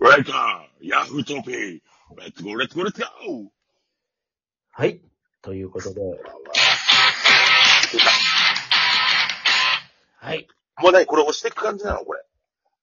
[0.00, 1.80] ライカー、ヤフートピー、レ
[2.26, 3.46] ッツゴー、レッツゴー、レッツゴー
[4.72, 5.00] はい。
[5.42, 6.00] ということで。
[10.18, 10.46] はい。
[10.82, 12.20] もう何これ押していく感じなのこれ。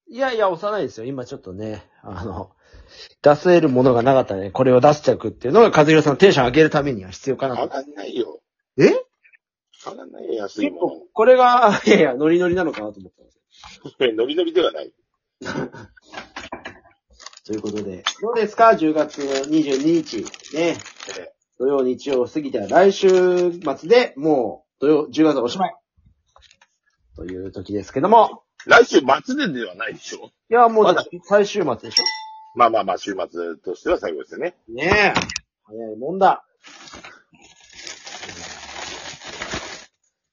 [0.08, 1.06] いやいや、押さないですよ。
[1.06, 2.52] 今ちょっとね、あの、
[3.22, 4.50] 出せるものがなかったね。
[4.50, 7.64] これを出しておくっていうのが、和弘さんのテンション上げるためには必要かなと。
[7.64, 8.42] 上がんないよ。
[8.78, 8.90] え？
[9.86, 13.38] 上がんないよ、安いもこれが、いやいや、ノリノリなのかなと思ったんです
[14.02, 14.12] よ。
[14.12, 14.18] の。
[14.24, 14.94] ノリノリではない。
[17.46, 20.22] ということで、どうですか ?10 月22日。
[20.56, 20.78] ね。
[21.20, 25.76] え土曜、日曜過ぎては来週末でもう、土曜、10月おしまい。
[27.16, 28.44] という時ですけども。
[28.66, 30.28] 来週末でではないでしょ？
[30.50, 32.04] いや、もうまだ最終末でしょ
[32.56, 34.56] まあまあまあ、週末としては最後ですよね。
[34.70, 35.20] ねえ。
[35.66, 36.46] 早いもんだ。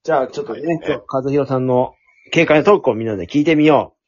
[0.04, 1.94] じゃあ、ちょっとね、はい今日、和弘さんの
[2.32, 3.99] 軽快なトークをみんなで聞いてみよう。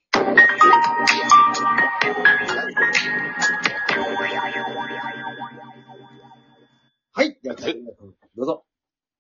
[7.15, 7.39] はい。
[7.43, 8.65] では、和弘さんどうぞ。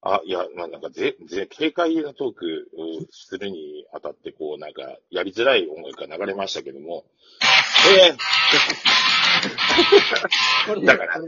[0.00, 7.04] あ、いや、まあなんかぜ、ぜ、軽快なトークをするにあたって、こう、なんか、やりづらい音楽が流れましたけども、
[8.00, 8.16] ええ
[10.86, 11.20] だから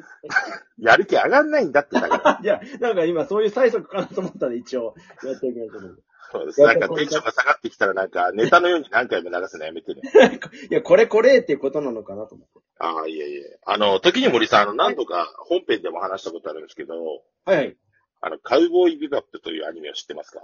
[0.79, 2.41] やる気上がんないんだって、だから。
[2.43, 6.03] いや、なんか今、そういう催促かなと思ったんで、一応、やっていきたいと思う。
[6.35, 6.61] そうです。
[6.61, 10.03] なんかテンションが下がってきたら、なんか、ネタのように何回も流すのやめてね。
[10.71, 12.61] いや、これこれっていうことなのかなと思って。
[12.79, 13.59] ああ、いえいえ。
[13.65, 16.95] あの、時に森さん、あの、何度か本編でも話したことあるんですけど、
[17.45, 17.77] はいはい。
[18.21, 20.43] あの、カウボーイビバップというアニメを知ってますか？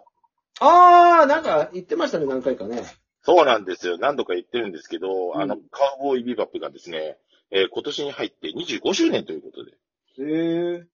[0.61, 2.83] あー、なんか言ってましたね、何回かね。
[3.23, 3.99] そうなんですよ。
[3.99, 7.19] 何度か言ってるんですけど、うんあの、カウボーイビバップがですね、
[7.51, 9.73] えー今年に入って25周年ということで、
[10.19, 10.85] へー。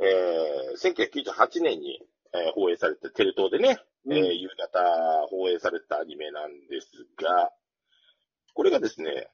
[0.00, 2.00] えー1998年に、
[2.34, 6.88] えー放映されて、テレ東でね、えーうん夕方放映されたアニメなんです
[7.22, 7.50] が、
[8.54, 9.28] これがですね、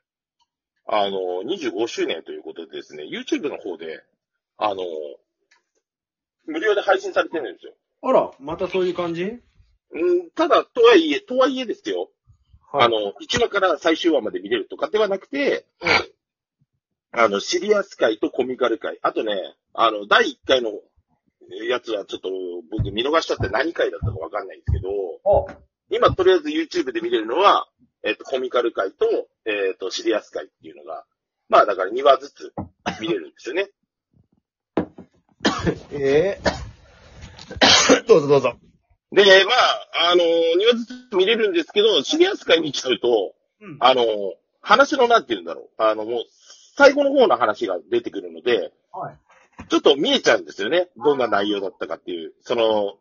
[0.87, 4.03] あの、25周年ということでですね、YouTube の方で、
[4.57, 4.83] あの、
[6.47, 7.75] 無料で配信されてるんですよ。
[8.03, 9.25] あら、またそういう感じ？
[9.93, 12.11] うん、ただ、とはいえ、とはいえですよ、
[12.73, 12.85] はい。
[12.87, 15.67] あの、1話から最終話まで見れるとかではなくて、
[17.13, 19.35] あの、シリアス界とコミカル界、あとね、
[19.75, 20.71] あの、第1回の
[21.69, 22.31] やつはちょっと
[22.71, 24.91] 僕見逃しちゃって何回だったかわかんないんですけど、
[25.25, 25.49] お
[25.91, 27.67] 今とりあえず YouTube で見れるのは、
[28.03, 29.07] えっ、と、コミカル界と、
[29.45, 31.05] えっ、と、シリアス界っていうのが、
[31.49, 32.53] まあだから2話ずつ
[33.01, 33.69] 見れるんですよね。
[35.93, 36.41] ええ
[38.07, 38.57] どうぞどうぞ。
[39.13, 44.05] で、まあ、あの、2話ずつ見れるんですけど、シリアス界に来ちゃうと、うんあの、
[44.61, 45.83] 話のなんて言うんだろう。
[45.83, 46.25] あの、もう、
[46.77, 49.19] 最後の方の話が出てくるので、はい。
[49.69, 50.89] ちょっと見えちゃうんですよね。
[50.97, 52.95] どんな内容だったかっていう、その、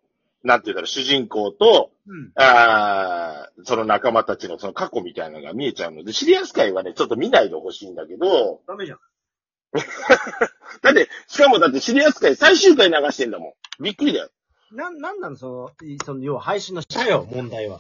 [0.44, 2.31] なんて言うんだろう、主人公と、うん。
[2.36, 9.00] あーその仲間たちのその過去みたいなのが見えちゃうので、シリアス界はね、ちょっと見ないでほしいんだけど、ダメじゃん。
[10.81, 13.84] だって、しかもだってシリアス界最終回流してんだもん。
[13.84, 14.30] びっくりだよ。
[14.72, 17.80] なん、なんなのその、いその、要は配信のしたよ、問題は。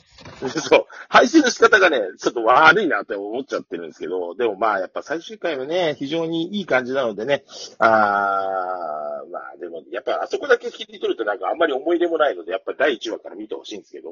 [0.49, 0.85] そう。
[1.07, 7.43] 配信の仕方がね、ちょっと悪いなって思っちゃってるんですけど、でもまあやっぱ最終回はね、非常にいい感じなのでね、
[7.77, 14.09] あー、まあでもやっぱあそこだけ切り取るとなんかあんまり思い入れもないので、やっぱ第1話から見てほしいんですけど、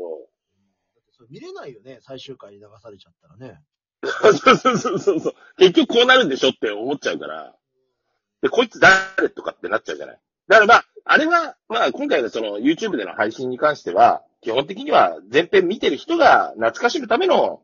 [1.30, 3.60] 見れないよね、最終回に流されちゃったらね。
[4.04, 5.34] そうそうそうそう。
[5.58, 7.56] 結局こうなるんでしょって思っちゃうから。
[8.42, 10.20] で、こいつ誰とかってなっちゃうじゃない。
[10.48, 17.62] だからまあ、あれは、まあ今回のその YouTube での配信に関しては、基本的には前編見てる人が懐かしむための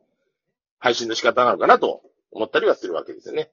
[0.80, 2.02] 配信の仕方なのかなと
[2.32, 3.52] 思ったりはするわけですよね。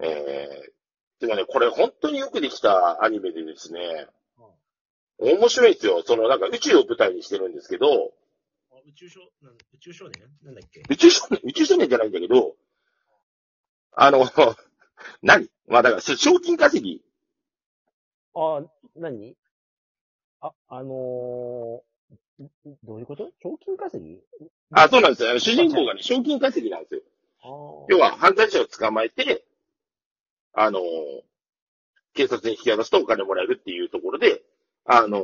[0.00, 4.06] えー、でもね、これ本当によくできたアニメでですね、
[5.18, 6.02] 面白いんですよ。
[6.04, 8.12] そのなんか宇宙を舞台にしてるんですけど、
[8.86, 10.22] 宇宙少、なん宇宙少年？
[10.42, 10.82] なんだっけ？
[10.90, 12.54] 宇宙少年、宇宙少年じゃないんだけど、
[13.92, 14.26] あの、
[15.22, 15.48] 何？
[15.68, 17.02] まあだから、そ賞金稼ぎ？
[18.34, 18.62] あ、
[18.96, 19.36] 何？
[20.40, 22.44] あ、あのー、
[22.82, 23.30] どういうこと？
[23.42, 24.20] 賞金稼ぎ？
[24.72, 25.38] あ、そうなんですよ。
[25.38, 27.00] 主人公がね、賞金稼ぎなんですよ。
[27.42, 29.44] あー要は、犯罪者を捕まえて、
[30.52, 30.80] あの、
[32.14, 34.42] 警察に引き渡すとお金もらえるっていうところで、
[34.84, 35.22] あの、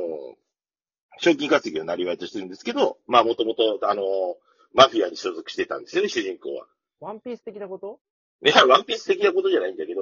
[1.19, 4.03] 賞金稼ぎをなりわいとしてるんですけど、まあもともと、あの、
[4.73, 6.65] マフィアに所属してたんですよね、主人公は。
[6.99, 7.99] ワンピース的なこと？
[8.43, 10.01] いや、ワンピース的なことじゃないんだけど、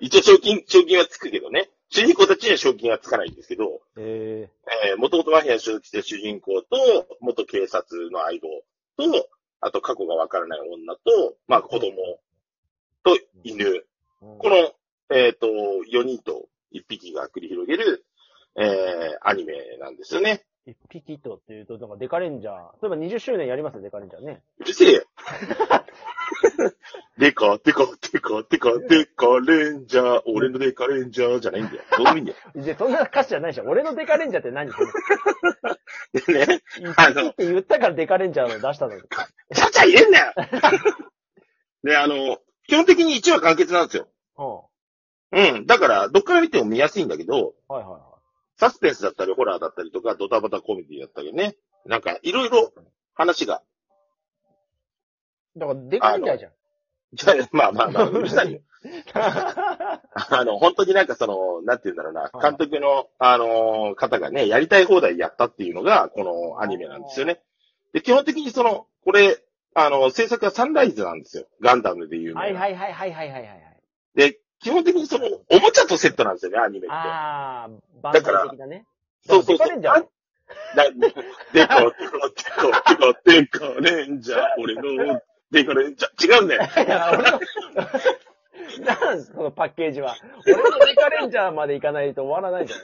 [0.00, 1.70] 一応賞金、賞金はつくけどね。
[1.90, 4.50] 主人公たちには賞金はつかないんですけど、え
[4.90, 8.48] えー、元々マフィアに所属してる主人公と、元警察の相棒
[8.96, 9.28] と、
[9.60, 11.92] あと過去がわからない女と、まあ子供
[13.04, 13.64] と犬。
[13.66, 13.84] ー、
[14.20, 14.72] この、
[15.14, 18.04] えっ、と、4人と1匹が繰り広げる、
[18.56, 20.45] えー、アニメなんですよね。
[20.96, 22.54] 一匹とっていうと、なんかデカレンジャー。
[22.54, 24.42] 例えば20周年やりますよ、デカレンジャーね。
[24.58, 25.02] うるせえよ。
[27.18, 31.82] デカ、デカ、デカ、デカ、デカレンジャー、俺のデカレンジャーじゃないんだよ。
[31.96, 32.38] どうでもいいんだよ。
[32.54, 33.64] で、そんな歌詞じゃないでしょ。
[33.66, 34.70] 俺のデカレンジャーって何？
[36.12, 36.62] で ね、
[36.96, 39.02] あの、って言ったからデカレンジャーの出したのに。
[39.02, 40.32] ちゃちゃ入れんなよ
[41.84, 44.08] で、あの、基本的に1話完結なんですよ。
[45.32, 45.56] うん。
[45.56, 45.66] うん。
[45.66, 48.15] だから、どっから見ても見やすいんだけど、はいはいは
[48.56, 51.56] サスペンスだったり、ホラーだったりとか、ドタバタコメディだったりね。
[51.84, 52.72] なんか、いろいろ
[53.14, 53.62] 話が。
[55.56, 55.58] い。
[55.58, 56.52] だから、デカレンジャーじゃん。
[57.12, 58.60] じゃあ、まあまあまあ、うるさいよ。
[59.14, 67.40] あの、本当になんかその、なんて言うんだろうな、監督の、あのー方がね、やりたい放題やったっていうのが、このアニメなんですよね。
[67.92, 69.38] で、基本的にその、これ、
[69.74, 71.46] あの、制作はサンライズなんですよ。
[71.60, 72.40] ガンダムでいうの。
[72.40, 73.80] はいはいはいはいはいはいはい。
[74.14, 76.88] で、基本的にその、おもちゃとセットなんですよね、アニメって。
[76.90, 78.86] あー、バンだから的なね。
[79.26, 79.68] そうそうそう。
[79.68, 80.06] デカレンジャー
[80.76, 80.90] だ
[83.24, 85.20] デカ、レンジャー、俺の
[85.50, 86.36] デカレンジャー。
[86.36, 86.62] 違うんだよ。
[86.62, 87.40] いや、俺の、
[88.84, 90.16] なんそのパッケージは。
[90.46, 92.82] 俺のデカレンジャーまで行かないと終わらないじゃな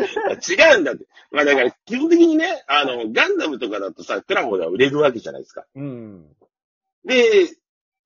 [0.00, 0.70] いですか。
[0.70, 1.06] 違うんだって。
[1.30, 5.64] まあだから、基本的にね、あの、ガンダムとかだとさ、プラモでは売れるわけじゃないですか。
[5.74, 6.26] うん。
[7.04, 7.48] で、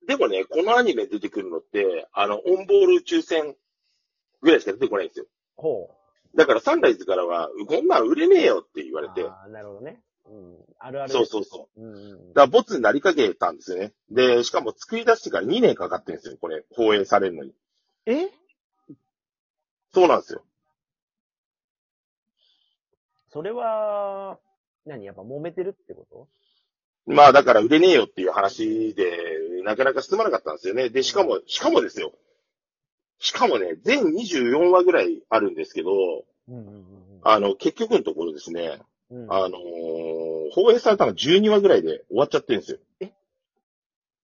[0.07, 3.55] でもね、このアニメ出てくるのって、あの、オンボール宇宙船
[4.41, 5.25] ぐらいしか出てこないんですよ。
[5.55, 5.89] ほ
[6.35, 9.03] だからサンライズからは、こんなん売れねえよって言わう。
[9.03, 9.23] れて。
[9.23, 10.01] あーなるほどね。
[10.25, 10.57] うん。
[10.79, 11.11] あるある。
[11.11, 11.81] そうそうそう。
[11.81, 11.85] う。
[11.85, 13.93] うんうんだから、ボツになりかけたんですよね。
[14.09, 17.53] で、しかも作り出してから2年かかってるんですよ、これ、放映されるのに。
[18.07, 18.29] え？
[19.93, 20.43] そうなんですよ。
[23.31, 24.39] それは、
[24.85, 25.05] 何？
[25.05, 26.27] やっぱ揉めてるってこと？
[27.05, 29.32] まあ、だから売れねえよっていう話で、
[29.63, 30.89] なかなか進まなかったんですよね。
[30.89, 32.13] で、しかも、しかもですよ。
[33.19, 35.91] しかもね、全24話ぐらいあるんですけど、
[36.49, 36.85] うんうんうん
[37.25, 38.79] あの、結局のところですね、
[39.09, 39.33] うん。
[39.33, 42.79] あのー放映されたの12話ぐらいで終わっちゃってるんですよ。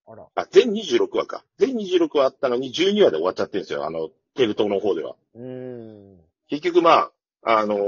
[0.06, 0.28] あら。
[0.36, 1.44] あ、全26話か。
[1.58, 3.86] 全26話あったのに12話で終わっちゃってるんですよ。
[3.86, 5.16] あの、テレ東の方では。
[5.36, 6.20] うーん。
[6.50, 7.10] 結局ま
[7.44, 7.80] あ、あのー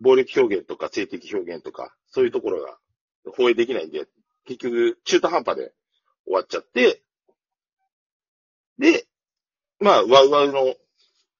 [0.00, 2.78] 暴力表現とか性的表現とか、そういうところが
[3.36, 4.06] 放映できないんで、
[4.44, 5.72] 結局中途半端で
[6.28, 7.02] 終わっちゃって、
[8.78, 9.06] で、
[9.80, 10.74] まあ、ワウワウの、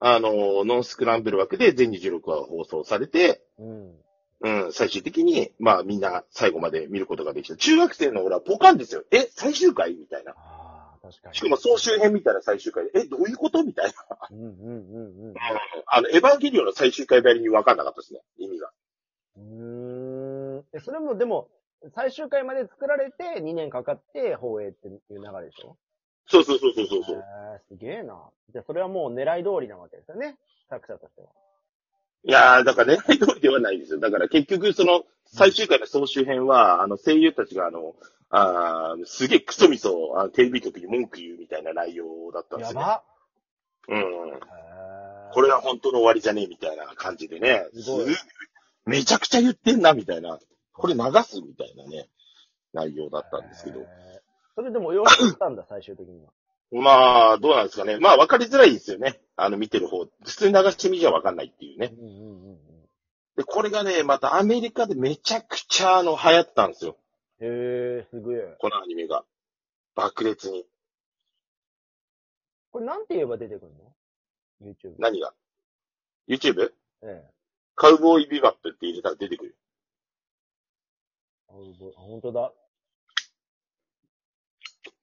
[0.00, 3.94] あのーノンスクランブル枠で全26話放送されて、うん。
[4.40, 7.56] うん、最終的に、まあみんな最後まで見ることができた。
[7.56, 9.02] 中学生の俺はポカンですよ。
[9.10, 9.94] え、最終回？
[9.94, 10.34] みたいな。
[10.36, 11.34] ああ、確かに。
[11.34, 13.64] しかも総集編みたいな最終回で、え、どういうこと？
[13.64, 13.92] みたいな。
[14.30, 15.34] うんうんうんうん。
[15.86, 18.70] あの、エヴァンゲリオンの最終回ばりに分かんなかったですね、意味が。
[19.38, 20.64] うーん。
[20.72, 21.48] え、それもでも、
[21.94, 25.76] 最終回まで作られて2年かかって放映っていう流れでしょ？
[26.26, 27.16] そうそうそうそうそうそう。
[27.16, 27.22] へー
[27.68, 28.30] すげえな。
[28.52, 30.36] じゃあそれはもう狙い通りなわけですよね？
[30.68, 31.28] 作者としては。
[32.24, 34.00] いやー、だから狙い通りではないですよ。
[34.00, 37.94] だから結局その最終回の総集編は、あの声優たちがあの、
[38.30, 42.80] あーすげえクソみそあのテレビ局に文句言うみたいな内容だったんですよ、ね。
[42.80, 43.04] やば。
[43.88, 44.40] うん。
[45.32, 47.66] これは本当の終わりじゃねえみたいな感じでね。
[47.72, 48.26] すごいす
[48.84, 50.38] めちゃくちゃ言ってんな、みたいな。
[50.78, 52.08] これ流すみたいなね、
[52.72, 53.80] 内容だったんですけど。
[54.54, 56.32] それでもよくったんだ、 最終的には。
[56.70, 57.98] まあ、どうなんですかね。
[57.98, 59.20] まあ、わかりづらいですよね。
[59.36, 60.06] あの、見てる方。
[60.06, 61.92] 普通に流してみじゃわかんないっていうね。
[61.92, 62.88] うんうんうんうん。
[63.36, 66.96] で、これがね、またアメリカでめちゃくちゃ、あの、流行ったんですよ。
[67.40, 68.56] へえ、すげえ。
[68.60, 69.24] このアニメが。
[69.94, 70.64] 爆裂に。
[72.70, 74.94] これなんて言えば出てくるの ?YouTube。
[74.98, 75.32] 何が
[76.28, 76.72] ?YouTube?
[77.02, 77.30] ええ。
[77.74, 79.56] カウボーイビバップって入れたら出てくる。
[81.48, 82.52] 本当だ。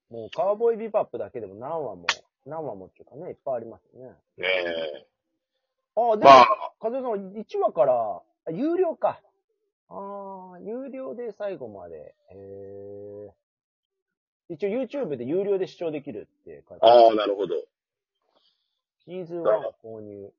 [0.09, 2.05] もうカウボーイビバップだけでも何話も、
[2.45, 4.09] 何話もっていうかね、いっぱいありますよね。
[4.37, 5.07] ねえ。
[5.95, 9.19] ああ、でも、まあ、和江さん1話から、あ有料か。
[9.89, 11.95] ああ、有料で最後まで。
[11.95, 13.33] へえ。
[14.49, 17.05] 一応 YouTube で有料で視聴できるって書いてある。
[17.07, 17.55] ああ、なるほど。
[19.05, 19.43] シーズン1
[19.83, 20.31] 購入。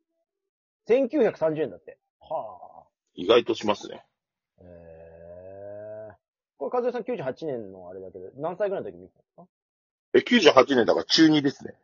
[0.89, 1.99] 1930円だって。
[2.21, 2.87] はあ。
[3.15, 4.06] 意外としますね。
[6.59, 9.47] これ、和江さん98年のあれだけど、何歳ぐらいの時見てたんですか？
[10.15, 10.19] え、
[10.53, 11.75] 98年だから中2ですね。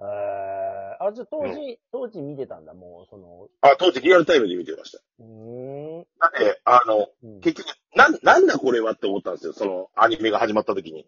[0.00, 0.96] へえ。
[1.00, 4.98] あ、じゃあ当時、当時見てたんだ、もう、その、あ、当時リアルタイムで見てました。
[5.18, 6.06] うーん。
[6.20, 9.52] だって、あの、うん結局、なん、なんだこれはって思ったんですよ。
[9.52, 11.06] その、アニメが始まった時に。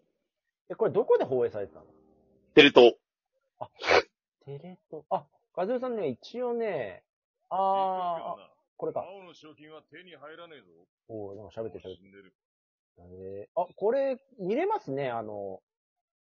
[0.69, 1.85] え、これどこで放映されてたの？
[2.53, 2.97] テレ東。
[4.45, 5.03] テレ東。
[5.09, 5.25] あ、
[5.55, 7.03] 和代さんね、一応ね、
[7.49, 7.59] あー、
[8.43, 9.05] あこれか。
[9.07, 10.65] 青の賞金は手に入らねえぞ。
[11.07, 12.31] おーなんか喋ってる喋って
[12.97, 13.23] 死んでる。
[13.23, 13.47] る。
[13.47, 15.61] えー、あ、これ、見れますね、あの、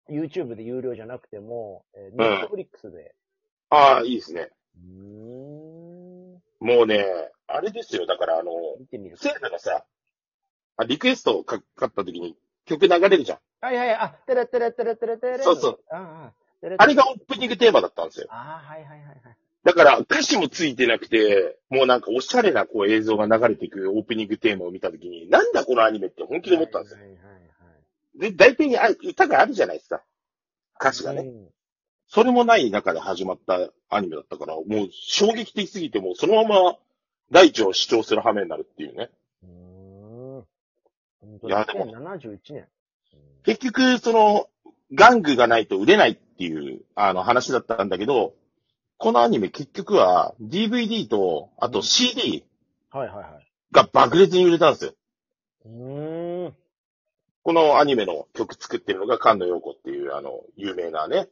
[0.10, 3.16] YouTube で有料じゃなくても、えー、Netflix で。
[3.70, 4.50] ああ、いいですね。
[4.76, 6.42] うーん。
[6.60, 7.06] もうね、
[7.48, 8.06] あれですよ。
[8.06, 9.18] だから、あの、見てみる。
[9.18, 9.86] セールがさ、
[10.78, 13.40] あリクエストをかかった時に曲流れるじゃん。
[13.60, 15.40] はいはい、あ、てれてれてれてれてれ。
[15.40, 15.80] そうそう。
[15.92, 16.34] うんうん。
[16.62, 18.28] てれあれがオープニングテーマだったんですよ。
[18.30, 19.20] ああ、はいはいはいはい。
[19.64, 27.00] だから歌詞もついてなくて、もうなんかおしゃれなこう映像が流れていくオープニングテーマを見たときに、なんだこのアニメって本気で思ったんですよ。
[27.00, 27.40] はいはいはい
[28.20, 30.04] で、大体にあ歌があるじゃないですか。
[30.80, 31.26] 歌詞がね。
[32.08, 36.78] それもない中で始まったアニメだったから、もう衝撃的すぎて、もうそのまま
[37.32, 39.10] 大地を主張する羽目になるっていうね。
[39.44, 41.48] うーん。
[41.48, 42.68] いやでも2071年。
[43.44, 44.48] 結局、その、
[44.92, 48.34] 玩具がないと売れないっていう、あの話だったんだけど、
[49.00, 52.46] このアニメ結局は DVD と、あと CD
[52.92, 53.52] はいはいはい。
[53.72, 54.94] が爆裂に売れたんですよ。
[55.66, 56.56] うーん。
[57.44, 61.30] このアニメの曲作ってるのが菅野陽子っていう、あの、有名なね、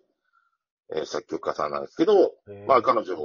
[0.95, 2.35] えー作曲家さんなんですけど、
[2.67, 3.17] まあ彼女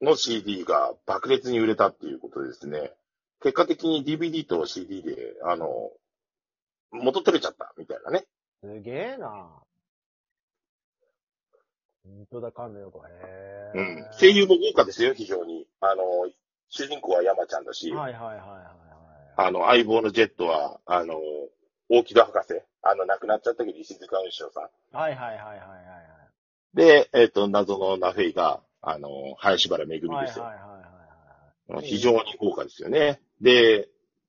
[0.00, 2.92] の CD が爆裂に売れたっていうことでですね、
[3.42, 5.90] 結果的に DVD と CD で、あの、
[6.92, 8.24] 元取れちゃったみたいなね。
[8.62, 9.50] すげえな
[12.04, 13.80] 本当だ、かんのよ、これ。
[13.80, 14.06] うん。
[14.18, 15.66] 声優も豪華ですよ、非常に。
[15.80, 16.02] あの、
[16.68, 19.48] 主人公は山ちゃんだし、はいはいはいはいはい。
[19.48, 21.14] あの、相棒のジェットは、あの、
[21.88, 24.96] 大木戸博士、あの、亡くなっちゃったけど、石塚雲翔さん。
[24.96, 26.02] はいはいはいはいはい
[26.74, 30.26] で、えっ、と、謎のナフェイが、あの、林原めぐみはい。
[30.26, 30.44] ですよ。
[30.44, 30.66] はいはいは
[31.70, 31.86] いはい。
[31.86, 33.20] 非常に豪華ですよね。
[33.40, 33.88] で、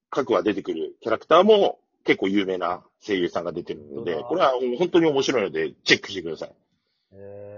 [0.10, 6.53] 各話出てくるキャラクターも結構有名な声優さんが出てるので、これは本当に面白いので、チェックしてください。
[7.13, 7.52] えー、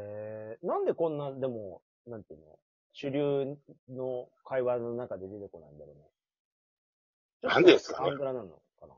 [0.65, 2.45] なんでこんな、でも、なんていうの、
[2.93, 3.57] 主流
[3.89, 7.53] の会話の中で出てこないんだろうね。
[7.53, 8.48] なんでですかねアングラなの
[8.79, 8.93] かな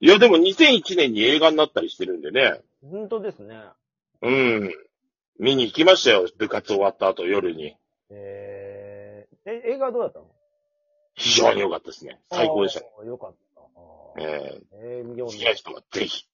[0.00, 2.60] いや、でも2001年に映画になったりしてるんでね。
[2.82, 3.56] 本当ですね。
[4.22, 4.72] うん。
[5.40, 7.76] 見に行きましたよ、部活終わった後夜に。
[8.10, 10.26] えー、え、映画はどうだったの？
[11.14, 12.20] 非常に良かったですね。
[12.30, 12.86] 最高でしたね。
[12.96, 13.60] あーよかった。
[13.60, 16.27] あーええー、見よー、う好きな人はぜひ。